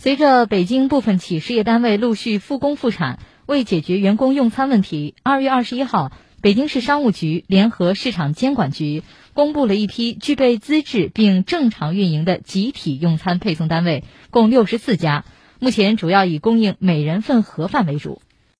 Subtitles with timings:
[0.00, 15.24] 随着北京部分企事业单位陆续复工复产为解决员工用餐问题二月二十一号北京市商务局联合市场监管局公布了一批具备资质并正常运营的集体用餐配送单位共六十四家
[15.58, 18.22] 目前主要以供应每人份盒饭为主。